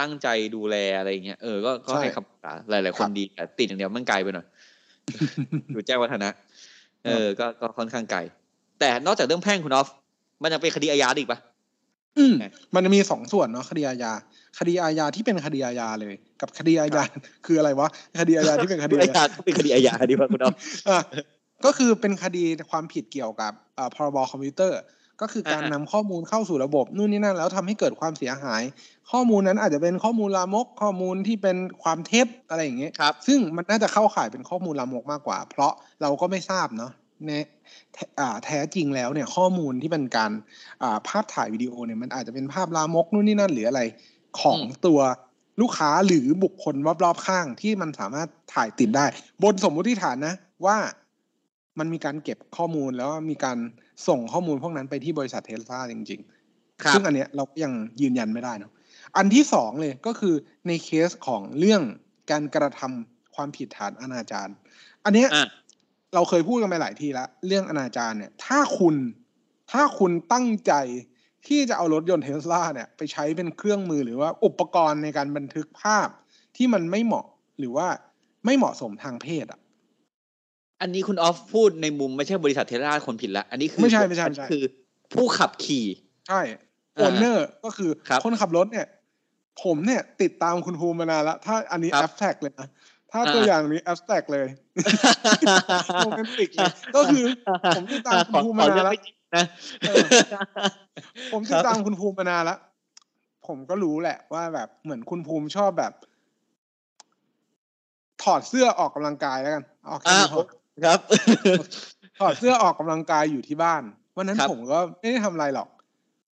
[0.02, 4.46] ตั้งใจดูแลอะไรเงี้ยเออก็ก็ใช่ให้คำปรึกษาหลาย ๆ คนครับดีแต่ติดอย่างเดียวมันไกลไปหน่อย
[5.72, 6.30] อยู่แจ้งวัฒนะ
[7.06, 8.20] เออ ก็ก็ค่อนข้างไกล
[8.80, 9.90] แต่นอกจากเรื่องแพ่งคุณออฟ
[10.42, 11.40] มันยังเป็นคดีอาญาอีกปะ
[12.18, 14.14] อืมไงมันจะมีสองส่วนเนาะคดีอาญา
[14.60, 17.04] คดีอาญาที่เป็นคดีอาญาเลย กับคดีอาญา
[17.46, 17.88] คืออะไรวะ
[18.20, 20.56] คดีอาญาที่เป็นคดีอาอาญาญาก็เป็นคดีอาญาดีป่ะคุณออฟ
[20.90, 21.00] อะ
[21.66, 24.80] ก็คือเป็นคดีความผิดเกี่ยวกับอ่าพรบคอมพิวเตอร์
[25.22, 28.62] ก็คือการอ่านำข้อมูลเข้าสู่ระบบนู่นนี่นั่นแล้วทำให้เกิดความเสียหาย
[29.12, 37.01] ข้อมูลนั้นอาจจะเป็นข้อมูลลามก ข้อมูลที่เป็นความเท็จอะไรอย่างเงี้ยครับซึ่งมันน่าจะเข้าข่ายเป็นข้อมูลลามกมากกว่า เพราะเราก็ไม่ทราบเนาะใน
[37.94, 40.32] แท้อ่าแท้จริงแล้วเนี่ยข้อมูลที่เป็นการ
[40.84, 43.82] อ่าภาพถ่ายวิดีโอเนี่ยมันอาจจะเป็นภาพลามกนู่นนี่นั่นหรืออะไร
[44.40, 45.00] ของอืมตัว
[45.62, 49.06] ลูกค้าหรือบุคคลรอบๆข้างที่มันสามารถถ่ายติดได้
[49.44, 50.36] บนสมมุติฐานนะ
[50.66, 50.78] ว่า
[51.80, 53.58] มันมีการเก็บข้อมูลแล้วมีการ
[54.08, 58.72] ส่งข้อมูลพวกนั้นไปที่บริษัทเทสลาจริงๆครับซึ่งอันเนี้ยเราก็ยังยืนยันไม่ได้เนาะ
[59.18, 60.36] อันที่สองเลยก็คือ
[60.68, 61.82] ในเคสของเรื่อง
[62.32, 64.52] การกระทำความผิดฐานอนาจาร
[65.06, 65.44] อันเนี้ยอะ
[66.14, 68.96] เราเคยพูดกันไปหลายทีแล้วเรื่องอนาจารเนี่ย ถ้าคุณ
[69.72, 70.74] ถ้าคุณตั้งใจ
[71.48, 76.08] ที่จะเอารถยนต์เทสลาเนี่ย ไปใช้เป็นเครื่องมือหรือว่าอุปกรณ์ในการบันทึกภาพ
[76.56, 77.26] ที่มันไม่เหมาะ
[77.60, 77.88] หรือว่า
[78.46, 79.60] ไม่เหมาะสมทางเพศอะ
[80.82, 84.64] อันนี้คุณออฟพูดในมุมไม่ใช่บริษัทเทสลาคนผิดละ อันนี้คือไม่ใช่ไม่ใช่ไม่ใช่คือ
[85.14, 85.86] ผู้ขับขี่
[86.28, 86.42] ใช่
[86.96, 88.88] owner ก็คือครับคนขับรถเนี่ย
[89.64, 92.68] ผมเนี่ย ติดตามคุณภูมิมานานแล้ว ถ้าอันนี้ครับ abstract เลยนะ
[93.12, 94.48] ถ้าอ่าตัวอย่างนี้ abstract เลย
[96.04, 97.26] โรแมนติกเลยก็คือ
[97.76, 99.46] ผมติดตามคุณภูมิมานานแล้วขอเรื่องไม่จริงนะ
[99.82, 100.04] เออ
[101.32, 102.60] ผมติดตามคุณภูมิมานานแล้ว
[103.48, 105.94] ผมก็รู้แหละว่าแบบเหมือนคุณภูมิชอบแบบ
[108.24, 110.44] ถอดเสื้อออกกำลังกายแล้วกันออกแค่อ่านี้พอ
[110.86, 111.00] ครับ
[112.20, 113.84] ถอดเสื้อออกกำลังกายอยู่ที่บ้าน
[114.18, 115.68] วันนั้นครับผมก็ไม่ได้ทำอะไรหรอก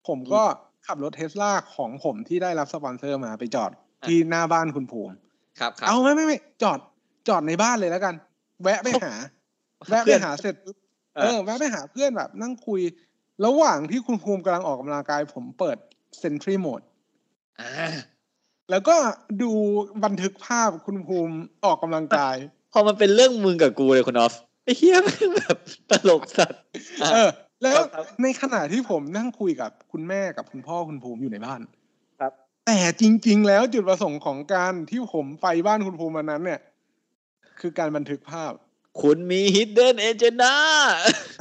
[0.08, 0.42] ผมก็
[0.86, 3.70] ขับรถเทสลาของผมที่ได้รับสปอนเซอร์มาไปจอด
[4.06, 5.14] ที่หน้าบ้านคุณภูมิ
[5.58, 6.78] ครับครับเอาไม่ไม่ไม่จอด
[7.28, 8.14] จอดในบ้านเลยแล้วกัน
[8.62, 9.12] แวะไปหา
[9.88, 10.76] แวะเพื่ไปอนหาเสร็จปุ๊บ
[11.16, 12.80] เอเอออแวะไปหาเพื่อนแบบ นั่งคุย
[13.46, 15.78] ระหว่างที่คุณภูมิกำลังออกกำลังกาย ผมเปิด
[16.18, 16.80] เซนทรีโหมด
[17.60, 17.70] อ่า
[18.70, 18.96] แล้วก็
[19.42, 19.50] ดู
[20.04, 22.36] บันทึกภาพคุณภูมิออกกำลังกาย
[22.72, 25.58] พอมันเป็นเรื่องมึงกับกูเลยคุณออฟไอ้เฮียแม่งแบบ
[25.90, 26.62] ตลกสัตว์
[27.02, 27.30] อะเออ
[27.62, 31.81] แล้วครับในขณะที่ผมนั่งคุยกับคุณแม่กับคุณพ่อคุณภูมิอยู่ในบ้านครับ
[32.66, 36.60] แต่จริง ๆ แล้วจุดประสงค์ของการที่ผมไปบ้านคุณภูมิวันนั้นเนี่ย
[37.60, 38.52] คือการบันทึกภาพ
[39.00, 40.54] คุณมี hidden agenda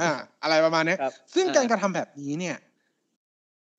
[0.02, 0.12] อ่า
[0.44, 2.58] อะไรประมาณเนี้ยครับซึ่งอ่าการกระทำแบบนี้เนี่ย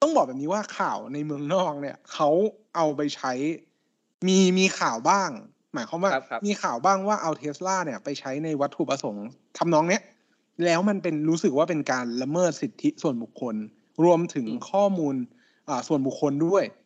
[0.01, 2.29] ต้องบอกแบบนี้ว่าข่าวในเมืองนอกเนี่ยเขา
[2.75, 3.33] เอาไปใช้
[4.27, 5.29] มีมีข่าวบ้าง
[5.73, 10.01] หมายความว่าครับครับมีข่าวบ้างว่าเอาเทสลาเนี่ยไปใช้ในวัตถุประสงค์ทำนองเนี้ย
[10.65, 13.55] แล้วมันเป็นรู้สึกว่าเป็นการละเมิดสิทธิส่วนบุคคล
[14.03, 15.15] รวมถึงข้อมูล
[15.69, 16.82] อ่าส่วนบุคคลด้วยม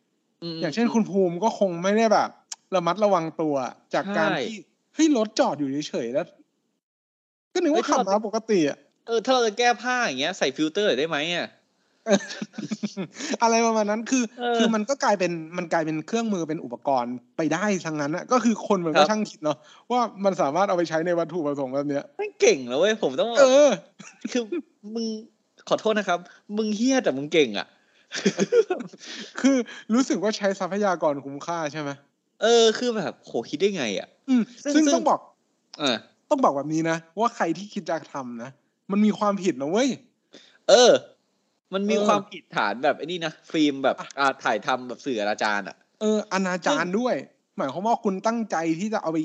[0.60, 2.28] อย่างเช่นคุณภูมิก็คงไม่ได้แบบ
[2.74, 3.54] ระมัดระวังตัว
[3.94, 4.56] จากการใช่ที่
[4.94, 6.26] เฮ้ยรถจอดอยู่เฉยๆแล้ว
[7.52, 11.48] ก็นึกว่าเฮ้ยถ้าขับเรามาปกติอะเออถ้าเราจะแก้ผ้าอย่างเงี้ยใส่ฟิลเตอร์หน่อยได้ไหมอะ
[13.42, 19.58] อะไรประมาณนั้นคือเออคือมันก็กลายเป็นมันกลายเป็นเครื่องมือเป็นอุปกรณ์ไปได้ทั้งนั้นอะก็คือคนมันครัก็บช่างคิดเนาะ
[19.90, 23.68] ว่ามันสามารถเอาไปใช้ในวัตถุประสงค์แบบเนี้ยไม่งเก่งแล้วเว้ยผมต้องเออ
[24.32, 24.42] คือ
[24.94, 25.06] มึง
[25.68, 26.18] ขอโทษนะครับ
[26.56, 27.66] มึงเฮี้ยแต่มึงเก่งอะ
[29.40, 29.56] คือ
[29.94, 31.90] รู้สึกว่าใช้ทรัพยากรคุ้มค่าใช่ไหม
[32.42, 35.20] เออ คือแบบโหคิดได้ไง อะ อืมซึ่งซึ่งซึ่งต้องบอก
[35.78, 35.96] เออ
[36.30, 38.50] ต้องบอกแบบนี้นะ ว่าใครที่คิดจะทำนะ
[38.90, 39.88] มันมีความผิดนะเว้ย
[40.68, 40.92] เออ
[41.74, 47.14] มันมีเออความผิดฐานแบบไอ้นี่นะฟิล์มแบบอ่าถ่ายทำแบบสื่ออนาจารอะเอออนาจารด้วย
[47.56, 49.18] หมายความว่าคุณตั้งใจที่จะเอาไป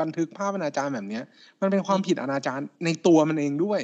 [0.00, 1.24] บันทึกภาพอนาจารแบบเนี้ย
[1.60, 3.80] มันเป็นความผิดอนาจารในตัวมันเองด้วย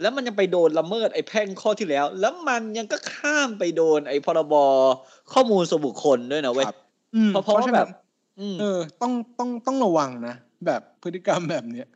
[0.00, 4.54] แล้วมันยังไปโดนละเมิดไอ้แพ่งข้อที่แล้ว แล้วมันยังก็ข้ามไปโดนไอ้พรบ
[5.32, 6.78] ข้อมูลส่วนบุคคลด้วยนะเว้ยครับ
[7.16, 7.90] อืมเพราะเพราะว่าฉะนั้นแบบ
[8.40, 10.34] อืมเออ ต้องต้องต้องระวังนะ
[10.66, 11.86] แบบพฤติกรรมแบบเนี้ย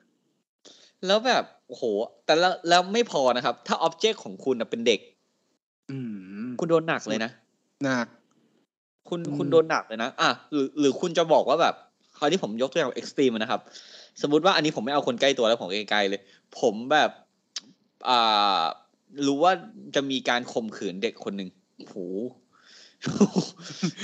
[1.07, 1.85] แล้วแบบโอ้โห
[2.25, 5.01] แต่แล้วแล้วไม่พอนะครับ ถ้า object ของคุณน่ะเป็นเด็ก
[5.91, 5.99] อื
[6.47, 7.31] มคุณโดนหนักเลยนะ
[7.85, 8.07] หนัก
[9.09, 11.75] คุณอืมคุณโดนหนักเลยนะอะหรือหรือคุณจะบอกว่าแบบ
[12.19, 13.61] คราวนี้ผมยกตัวอย่าง extreme นะครับ
[14.23, 16.21] สมมุติว่าอันนี้ผมไม่เอาคนใกล้ตัวแล้วผมไกลๆเลย
[16.61, 17.29] ผมแบบอ่า
[19.27, 19.53] รู้ว่า
[19.95, 21.97] จะมีการข่มขืนเด็กคนหนึ่งโอ้โห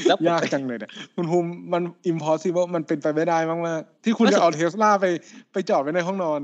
[0.08, 5.06] แล้วผมยากจังเลยเนี่ยคุณภูมิมัน impossible มันเป็นไปไม่ได้มากๆที่คุณไม่จะเอาเทสลาไป
[5.52, 6.40] ไปจอดไว้ในห้องนอน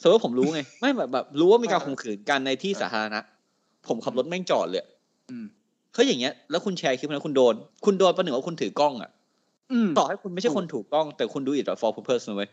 [0.00, 3.20] สมมติว่าผมรู้ไง ไม่แบบแบบ รู้ว่ามีการอ่าข่มขืนกันในที่สาธารณะ
[3.88, 4.84] ผมขับรถแม่งจอดเลย
[5.30, 5.46] อืม
[5.92, 9.10] เขาอย่างเงี้ยแล้วคุณแชร์คลิปนั้นคุณโดน คุณโดนประหนึ่งว่าคุณถือกล้องอะ
[9.72, 12.48] อืมต่อให้คุณไม่ใช่คนถูกกล้อง แต่คุณดูอิด for purpose นะเว้ย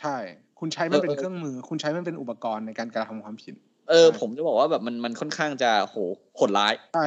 [0.00, 0.16] ใช่
[0.60, 3.54] คุณใช้มันเป็นเออเออเครื่องมือ คุณใช้มันเป็นอุปกรณ์ในการกระทำความผิด
[3.90, 5.96] เออใช่ผมจะบอกว่าแบบมันมันค่อนข้างจะโห
[6.36, 7.06] โหดร้ายใช่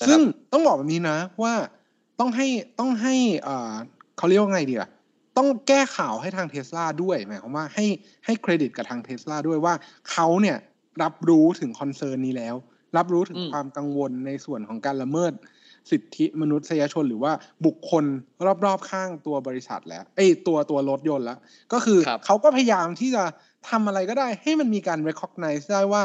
[0.00, 0.20] นะครับซึ่ง
[0.52, 1.54] ต้องบอกแบบนี้นะ ว่า
[2.20, 2.46] ต้องให้
[2.78, 3.14] ต้องให้
[3.46, 3.74] อ่า
[4.18, 4.90] เขาเรียกว่าไงดีอะ
[5.36, 7.86] ต้องแก้ข่าวให้ทางเทสลาด้วยหมายความว่าให้
[8.24, 9.74] ให้เครดิตกับทางเทสลาด้วยว่า
[10.10, 10.56] เขาเนี่ย
[11.02, 12.54] รับรู้ถึง concern นี้แล้ว
[12.96, 15.32] รับรู้ถึงอืมความกังวลในส่วนของการละเมิด
[15.90, 17.32] สิทธิมนุษยชนหรือว่า
[17.66, 18.04] บุคคล
[18.64, 21.38] รอบๆข้างตัวบริษัทแล้ว เอ้ยตัวตัวรถยนต์แล้ว
[21.72, 23.24] ก็คือครับเขาก็พยายามที่จะ
[23.68, 26.04] ทำอะไรก็ได้ให้มันมีการ recognize ได้ว่า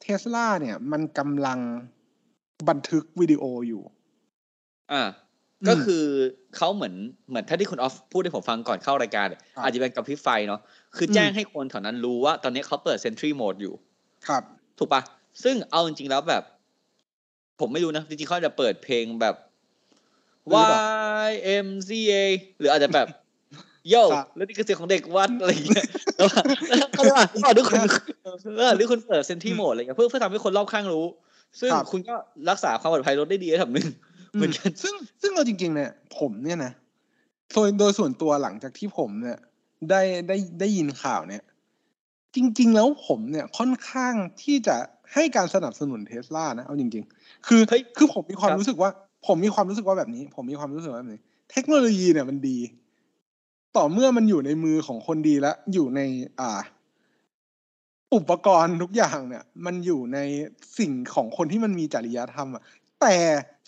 [0.00, 1.58] เทสลาเนี่ย มันกำลัง
[2.68, 3.82] บันทึกวิดีโออยู่
[4.92, 5.02] อ่า
[5.60, 6.04] อืมก็คือ
[6.56, 6.94] เขาเหมือน
[7.28, 10.60] เหมือนถ้าที่คุณออฟพูดให้ผมฟังก่อนเข้ารายการเนี่ยครับอาจจะเป็นกับพริบไฟเนาะ
[10.96, 13.74] คืออืมแจ้งให้คนแถวนั้นรู้ว่าตอนนี้เขาเปิด Sentry Mode อยู่
[14.28, 14.42] ครับ
[14.78, 15.02] ถูกปะ
[15.44, 16.42] ซึ่งเอาจริงๆแล้วแบบ
[17.60, 19.34] ผมไม่รู้นะ จริงๆเขาอาจจะเปิดเพลงแบบ
[20.46, 20.80] หรือเปล่า
[21.28, 21.32] Y
[21.66, 22.14] M C A
[22.58, 23.06] หรืออาจจะแบบ
[23.90, 25.84] โย่ครับแล้วนี่คือเสียงของเด็กวัดอะไรอย่างเงี้ย
[26.16, 26.28] แล้ว
[26.96, 27.78] ก็เลยว่าทุกคน
[28.58, 31.06] เออหรือคุณเปิด Sentry Mode อะไรอย่างเงี้ยเพื่อเพื่อทำให้คนรอบข้างรู้
[31.60, 32.14] ซึ่งครับคุณก็
[32.50, 33.88] รักษาความปลอดภัยรถได้ดีระดับหนึ่ง
[34.32, 36.72] เหมือนกันซึ่งซึ่งเอาจริงๆเนี่ย ผมเนี่ยนะ
[37.52, 39.38] โดยโดยส่วนตัวหลังจากที่ผมเนี่ย
[39.90, 41.42] ได้ได้ได้ยินข่าวเนี่ย
[42.36, 44.76] จริง ๆ แล้วผมเนี่ยค่อนข้างที่จะ
[45.14, 48.90] ให้การสนับสนุนเทสลานะ เอาจริง ๆ คือเฮ้ยคือผมมีความครับรู้สึกว่า
[49.26, 51.20] ผมมีความรู้สึกว่าแบบนี้ ผมมีความรู้สึกว่าแบบนี้
[51.52, 52.58] เทคโนโลยีเนี่ยมันดี
[53.76, 56.00] ต่อเมื่อมันอยู่ในมือของคนดีและอยู่ใน
[56.40, 56.60] อ่า
[58.14, 60.18] อุปกรณ์ทุกอย่างเนี่ย มันอยู่ใน
[60.78, 62.62] สิ่งของคนที่มันมีจริยธรรมอะ
[63.00, 63.16] แต่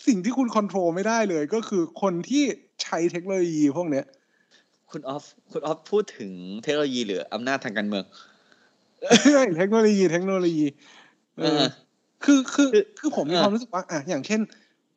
[0.07, 2.43] สิ่งที่คุณคอนโทรลไม่ได้เลยก็คือคนที่
[2.83, 4.05] ใช้เทคโนโลยีพวกเนี้ย
[4.91, 6.31] คุณออฟคุณออฟพูดถึง
[6.63, 8.03] เทคโนโลยีหรืออำนาจทางการเมือง
[9.57, 10.65] เทคโนโลยีเทคโนโลยี
[11.37, 11.65] เออเออ
[12.23, 14.41] คือคือคือคือผมมีเออความรู้สึกว่าอะอย่างเช่น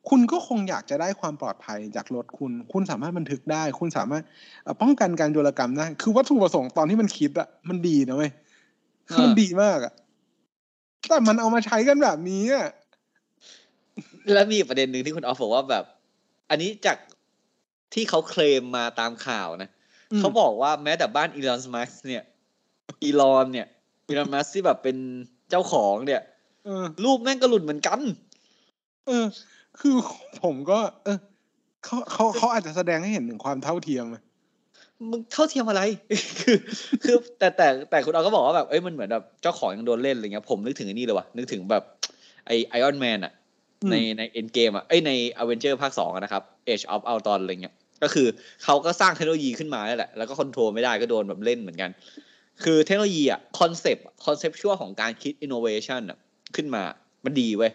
[0.09, 4.23] คุณก็คงอยากจะได้ความปลอดภัยจากรถคุณ คุณสามารถบันทึกได้ คุณสามารถ
[4.63, 8.31] เอ่อป้องกันการโจรกรรมได้ คือวัตถุประสงค์ตอนที่มันคิดอะมันดีนะเว้ย
[9.07, 9.93] คือมันดีมากอะ
[11.09, 12.67] แต่มันเอามาใช้กันแบบนี้อะ
[14.33, 15.85] แล้วมีอีกประเด็นหนึ่งที่คุณออฟบอกว่าแบบ
[16.49, 16.97] อันนี้จาก
[17.93, 19.69] ที่เขาเคลมมาตามข่าวนะ
[20.11, 22.23] อืมเขาบอกว่าแม้แต่บ้านอีลอนมัสเนี่ย
[23.03, 23.67] อีลอนเนี่ย
[24.07, 24.97] อีลอนมัสที่แบบเป็น
[25.49, 26.21] เจ้าของเนี่ย
[26.65, 27.99] เออรูปแม่งก็หลุดเหมือนกัน
[29.07, 29.25] เออ
[29.79, 29.95] คือ
[30.43, 31.17] ผมก็ เออ
[31.85, 34.23] เขาเขาเขาอาจจะแสดงให้เห็นถึงความเท่าเทียมอะ
[35.09, 35.81] มึงเท่าเทียมอะไร
[36.41, 36.57] คือ
[37.03, 41.83] คือแต่แต่แต่คุณเอาก็บอกว่าแบบเอ้ยมันเหมือนแบบเจ้าของยังโดนเล่นอะไรเงี้ยผมนึกถึงไอ้นี่เลยว่ะนึกถึงแบบ
[42.45, 43.33] ไอไอออนแมนอะ
[43.91, 48.27] ในใน Endgame อะเอ้ยในอเวนเจอร์ภาคสองอะนะครับ Age of Ultron อะไรเงี้ยก็คือ
[48.63, 51.89] เขาก็สร้างเทคโนโลยีขึ้นมาแล้วแหละ แล้วก็ control ไม่ได้ก็โดนแบบเล่นเหมือนกัน
[52.63, 56.17] คือเทคโนโลยีอะ concept conceptual ของการคิด innovation อะ
[56.55, 56.83] ขึ้นมา
[57.25, 57.71] มันดีเว้ย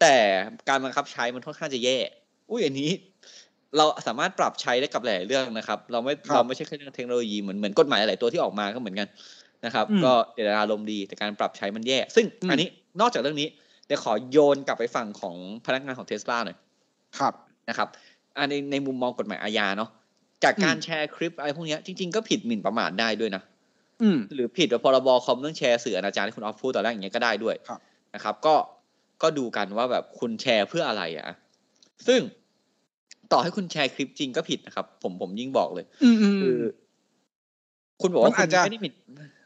[0.00, 0.16] แต่
[0.68, 1.98] การบังคับใช้มันค่อนข้างจะแย่
[2.50, 2.90] อุ้ยอันนี้
[3.76, 9.08] เราสามารถปรับใช้ได้กับหลายๆเรื่องนะครับ เราไม่ครับเราไม่ใช่แค่เรื่องเทคโนโลยีเหมือนเหมือนกฎหมายหลายตัวที่ออกมาก็เหมือนกัน
[9.64, 12.68] นะครับอืมก็เจตนารมณ์ดีแต่การปรับใช้มันแย่ ซึ่งอืมอันนี้
[13.00, 13.48] นอกจากเรื่องนี้
[13.86, 16.56] เดี๋ยวขอโยนกลับไปฝั่งของพนักงานของเทสลาหน่อย
[17.18, 17.34] ครับ
[17.68, 17.88] นะครับ
[18.36, 19.90] อันในในมุมมองกฎหมายอาญาเนาะ
[20.44, 23.42] จากการอืมแชร์คลิปอะไรพวกเนี้ยจริง ๆ ก็ผิดหมิ่นประมาทได้ด้วยนะ
[24.02, 27.80] อืมหรือผิดพรบคอมเรื่องแชร์สื่ออนาจารที่คุณออฟพูดตอนแรกอย่างเงี้ยก็ได้ด้วยครับ
[28.14, 28.54] นะครับ ก็
[29.24, 31.28] ก็ดูกันว่าแบบคุณแชร์เพื่ออะไรอะ
[32.06, 32.20] ซึ่ง
[33.32, 36.58] ต่อให้คุณแชร์คลิปจริงก็ผิดนะครับ ผมผมยิ่งบอกเลยอืมอืมคือ
[38.00, 38.92] คุณบอกว่ามันอาจจะคุณไม่ได้ผิด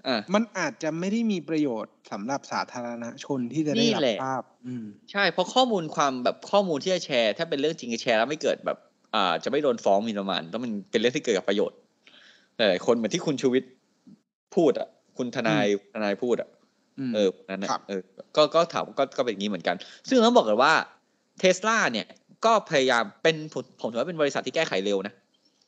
[0.06, 8.78] อ่ามันอาจจะไม่ได้มีประโยชน์สำหรับสาธารณชนที่จะได้นี่รับแหละทราบอืมใช่ เพราะข้อมูลความแบบข้อมูลที่จะแชร์ ถ้าเป็นเรื่องจริงจะแชร์แล้วไม่เกิดแบบ
[9.14, 11.78] อ่า จะไม่โดนฟ้องหมีประมาณต้องมันเป็นเรื่องที่เกิดกับประโยชน์
[12.56, 13.70] หลายๆคนเหมือนที่คุณชูวิทย์
[14.56, 16.57] พูดอะ คุณทนายทนายพูดอะอืม
[17.14, 18.02] เออนั่นนะครับเออ
[18.36, 19.76] ก็ก็ถามก็ก็เป็นอย่างนี้เหมือนกัน
[20.08, 20.72] ซึ่งต้องบอกกันว่า
[21.40, 22.06] เทสลาเนี่ย
[22.44, 25.14] ก็พยายามเป็นผมผมถือว่าเป็นบริษัทที่แก้ไขเร็วนะ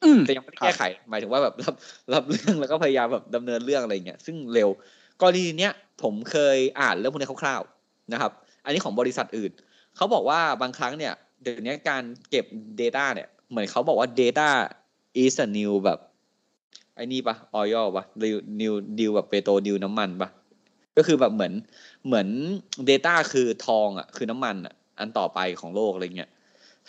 [0.04, 1.74] อืมแต่ยังไม่ได้แก้ไข หมายถึงว่าแบบรับ
[2.12, 4.68] รับเรื่องแล้วก็พยายามแบบดำเนินเรื่องอะไรอย่างเงี้ยซึ่งเร็ว
[5.20, 8.32] กรณีเนี้ยผมเคยอ่านเรื่องพวกนี้คร่าวๆนะครับ
[8.64, 9.50] อันนี้ของบริษัทอื่น
[9.96, 11.12] เขาบอกว่าบางครั้งเนี่ย
[11.42, 12.44] เดี๋ยวนี้การเก็บ
[12.80, 14.48] Data เนี่ย เหมือนเขาบอกว่า Data
[15.22, 15.98] is a new แบบ
[16.96, 20.28] ไอ้นี่ปะออยล์ปะ new new deal แบบเปโตรดิวน้ำมันปะ
[20.96, 21.52] ก็คือแบบเหมือน
[22.06, 22.28] เหมือน
[22.90, 26.30] Data คือทองอะคือน้ำมันอะอันต่อไปของโลกอะไรเงี้ย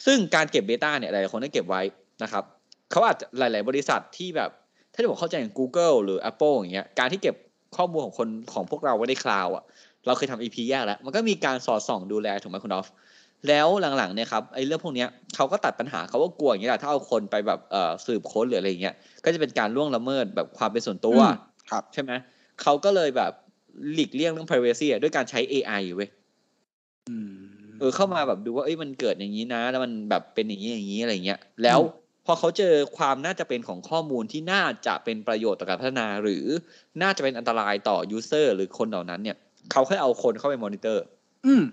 [0.05, 1.81] ซึ่งการเก็บ Data เนี่ยหลายๆคนได้เก็บไว้
[2.23, 2.43] นะครับ
[2.91, 4.49] เขาอาจจะหลาย ๆ บริษัทที่แบบ
[4.93, 7.35] ถ้าจะบอกเข้าใจอย่าง Google หรือ Apple อย่างเงี้ยการที่เก็บ
[7.77, 9.63] ข้อมูลของคนของพวกเราไว้ในคลาวอะ
[10.05, 12.87] เราเคยทำ EP แยกแล้ว มันก็มีการสอดส่องดูแลถูกไหมคุณดอฟ
[13.47, 21.33] แล้วหลังๆเนี่ยครับไอ้เรื่องพวกเนี้ยเขาก็ตัดปัญหาเขาก็กลัวอย่างเงี้ยแหละถ้าเอาคนไปแบบเอ่อสืบค้นหรืออะไรอย่างเงี้ยก็จะเป็นการล่วงละเมิดแบบความเป็นส่วนตัวอืม
[21.69, 22.11] ครับใช่ไหม
[22.61, 23.31] เขาก็เลยแบบ
[23.93, 26.09] หลีกเลี่ยงเรื่อง privacy อะด้วยการใช้ AI เว้ย
[27.09, 27.31] อืม
[27.79, 36.45] เออเข้ามาแบบดูว่าเอ้ยมันเกิดอย่างนี้นะ แล้วมันแบบเป็นอย่างนี้อย่างนี้อะไรเงี้ย แล้วอืมพอเขาเจอความน่าจะเป็นของข้อมูลที่น่าจะเป็นประโยชน์ต่อการพัฒนา หรือ
[37.01, 39.37] น่าจะเป็นอันตรายต่อ user หรือคนเหล่านั้นเนี่ย
[39.71, 41.03] เขาค่อยเอาคนเข้าไปมอนิเตอร์
[41.45, 41.63] อืม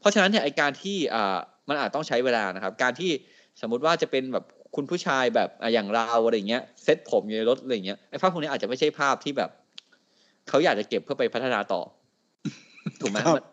[0.00, 1.36] เพราะฉะนั้นเนี่ยไอการที่อ่า
[1.68, 3.10] มันอาจต้องใช้เวลานะครับ การที่
[3.60, 4.44] สมมุติว่าจะเป็นแบบ
[4.76, 9.50] คุณผู้ชายแบบอะอย่างเราอะไรเงี้ยเซ็ตผมอยู่ในรถอะไรเงี้ยไอภาพพวกนี้อาจจะไม่ใช่ภาพที่แบบ
[10.48, 11.82] เขาอยากจะเก็บเพื่อไปพัฒนาต่อ
[13.00, 13.44] ถูกไหมครับมัน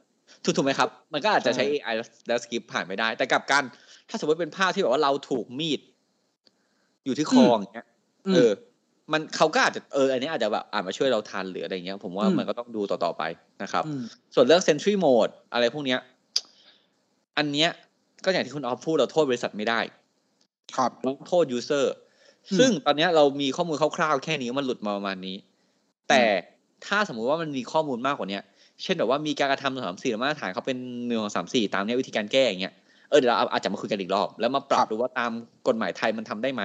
[0.44, 3.64] ถูกถูกไหมครับ มันก็อาจจะใช้ใช่ AI แล้วแล้วสกิปผ่านไม่ได้ แต่กลับกัน
[4.10, 5.80] ถ้าสมมติเป็นภาพที่แบบว่าเราถูกมีด
[7.06, 7.88] อยู่ที่คออย่างเงี้ย
[8.34, 8.52] เออ
[9.12, 13.24] มันเขาก็อาจจะเอออันนี้อาจจะแบบอาจมาช่วยเราทันหรืออะไรเงี้ย ผมว่าอืมมันก็ต้องดูต่อๆไป
[13.64, 14.02] นะครับอืม
[14.36, 16.00] ส่วนเรื่อง Sentry Mode อะไรพวกเนี้ย
[17.38, 17.70] อันเนี้ย
[18.26, 19.80] ก็อย่างที่คุณออฟพูดเราโทษบริษัทไม่ได้
[20.76, 21.86] ครับเราโทษ user
[22.50, 25.36] อืมซึ่งตอนเนี้ยเรามีข้อมูลคร่าวๆแค่นี้มันหลุดมาประมาณนี้
[26.10, 26.24] แต่
[26.86, 28.44] ถ้าสมมุติว่ามันมีข้อมูลมากกว่าเนี้ย
[28.84, 32.74] เช่นแบบว่ามีการกระทำสามสี่มาตรฐานเขาเป็นหนึ่งของสามสี่ตามเนี้ยวิธีการแก้อย่างเงี้ย
[33.10, 35.32] เออเดี๋ยวเราอาจจะมาคุยกันอีกรอบ แล้วมาปรับดูว่าตาม
[35.68, 36.64] กฎหมายไทยมันทำได้ไหม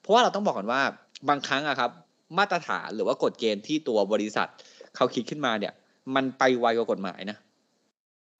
[0.00, 0.80] เพราะว่าเราต้องบอกกันว่า
[1.28, 1.90] บางครั้งอะครับ
[2.38, 4.48] มาตรฐานหรือว่ากฎเกณฑ์ที่ตัวบริษัท
[4.96, 5.72] เขาคิดขึ้นมาเนี่ย
[6.14, 7.36] มันไปไวกว่ากฎหมายนะ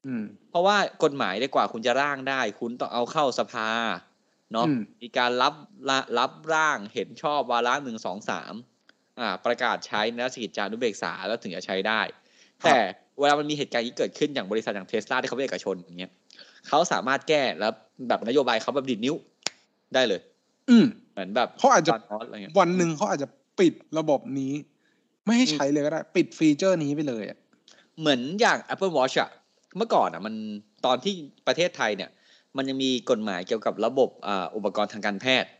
[0.07, 3.69] อืมเพราะว่ากฎหมายดีกว่าคุณจะร่างได้ คุณต้องเอาเข้าสภา
[4.53, 5.55] เนาะอืมมีการรับ
[5.89, 8.74] ละรับร่างเห็นชอบวาระหนึ่งสองสามอ่า
[9.45, 12.01] ประกาศใช้ในราชกิจจานุเบกษาแล้วถึงจะใช้ได้
[12.65, 12.77] แต่
[13.21, 16.11] เวลามันมีเหตุการณ์ที่เกิดขึ้นอย่างบริษัทอย่างเทสลาที่เขาเป็นเอกชนอย่างเงี้ย
[16.69, 17.73] เขาสามารถแก้แล้ว
[18.09, 19.15] แบบนโยบายเขาแบบดิดนิ้ว
[19.95, 20.21] ได้เลย
[20.71, 23.29] อืมเหมือนแบบเขาอาจจะตนนอสอะไรเงี้ยวันหนึ่งเขาอาจจะ
[23.61, 24.53] ปิดระบบนี้
[25.25, 27.39] ไม่ให้ใช้เลยก็ได้ ปิดฟีเจอร์นี้ไปเลยอะ
[28.01, 29.31] เหมือนอย่าง Apple Watch อะ
[29.77, 30.35] เมื่อก่อนอะมัน
[30.87, 31.15] ตอนที่
[31.47, 32.11] ประเทศไทยเนี่ย
[32.57, 35.51] มันยังมีกฎหมายเกี่ยวกับระบบอ่าอุปกรณ์ทางการแพทย์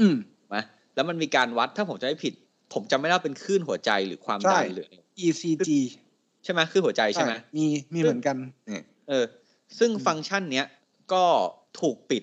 [0.00, 0.16] อืม
[0.54, 2.34] นะแล้วมันมีการวัดถ้าผมจะไม่ผิด
[2.74, 5.70] ผมจำไม่ได้ว่าเป็นคลื่นหัวใจหรือความใช่ดันหรืออะไร ECG
[6.44, 9.24] ใช่ไหมคลื่นหัวใจใช่ไหมมีมีเหมือนกันเนี่ยเออ
[9.78, 10.66] ซึ่งอืมฟังก์ชันเนี้ย
[11.12, 11.24] ก็
[11.80, 12.22] ถูกปิด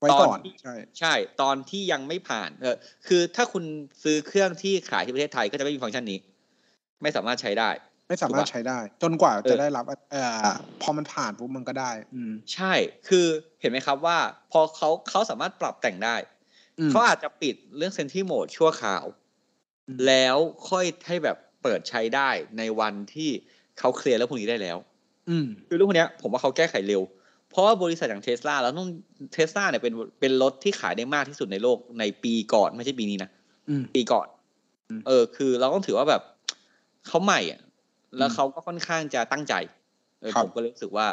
[0.00, 3.64] ไว้ก่อนตอนที่ใช่ใช่ ตอนที่ยังไม่ผ่าน เออ คือถ้าคุณ
[4.02, 6.18] ซื้อเครื่องที่ขายที่ประเทศไทยก็จะไม่มีฟังก์ชันนี้
[7.02, 7.70] ไม่สามารถใช้ได้
[8.08, 10.46] ไม่สามารถถูกปะใช้ได้ จนกว่าเออจะได้รับเอ่อ
[10.82, 12.72] พอมันผ่านปุ๊บมันก็ได้ อืม ใช่
[13.08, 13.26] คือ
[13.60, 14.18] เห็นไหมครับว่า
[14.52, 16.16] พอเขาเขาสามารถปรับแต่งได้
[16.78, 19.21] อืมเขาอาจจะปิดเรื่องเซนที่โหมดชั่วคราวอืม
[20.06, 20.36] แล้ว
[20.68, 23.30] ค่อยให้แบบเปิดใช้ได้ในวันที่
[23.78, 24.76] เขาเคลียร์เรื่องพวกนี้ได้แล้ว
[25.30, 27.02] อืมคือเรื่องพวกเนี้ยผมว่าเขาแก้ไขเร็ว
[27.50, 28.88] เพราะว่าบริษัทอย่างเทสลาแล้วต้อง
[29.32, 33.30] เทสลาเนี่ยเป็นเป็นรถที่ขายได้มากที่สุดในโลกในปีก่อนไม่ใช่ปีนี้นะ
[33.68, 34.26] อืมปีก่อน
[34.88, 36.22] อืมเออ คือเราต้องถือว่าแบบ
[37.06, 37.60] เขาใหม่อะ
[38.18, 39.54] แล้วอืมเขาก็ค่อนข้างจะตั้งใจ
[40.20, 41.06] เออครับผมก็เลยรู้สึกว่า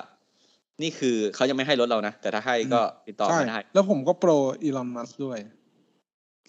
[0.81, 4.31] นี่คือเขายังไม่ให้รถเรานะ แต่ถ้าให้ก็ติดต่อใช่มาได้ แล้วผมก็โปร
[4.63, 5.37] อีลอนมัสด้วย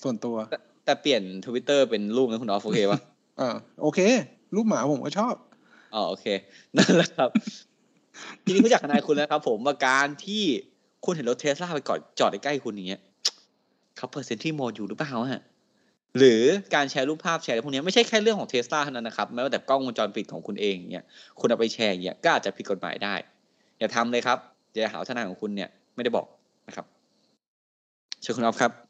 [0.03, 0.37] ส่วนตัว
[0.90, 3.00] แต่แต่เปลี่ยนทวิตเตอร์เป็นรูปนะคุณออฟโอเคปะ
[3.40, 3.48] อ่า
[3.83, 4.00] โอเค
[4.55, 5.35] รูปหมาผมก็ชอบ
[5.94, 6.26] อ๋อโอเค
[6.76, 7.31] นั่นแหละครับ
[8.44, 10.42] ทีนี้รู้จักทนายคุณแล้วครับผมว่าการที่
[11.05, 13.00] คุณเห็นรถเทสลาไปก่อนจอดใกล้ๆคุณอย่างเงี้ย
[13.96, 15.42] เขาเปิด Sentry Mode อยู่หรือเปล่าฮะ
[16.18, 16.42] หรือ
[16.74, 21.05] การแชร์รูปภาพแชร์อะไรพวกเนี้ยไม่ใช่แค่เรื่องของเทสลาเท่านั้นนะครับแม้ว่าแต่กล้องวงจรปิดของคุณเองเนี่ย
[21.40, 23.14] คุณเอาไปแชร์อย่างเงี้ยก็อาจจะผิดกฎหมายได้
[23.79, 24.38] อย่าทำเลยครับ
[24.72, 26.26] อย่าหาว่าทนายของคุณเนี่ย ไม่ได้บอก
[26.68, 26.87] นะครับ
[28.22, 28.89] เชิญคุณออฟครับ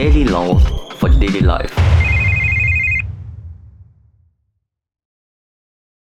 [0.00, 0.62] Daily laws
[0.96, 1.79] for daily life.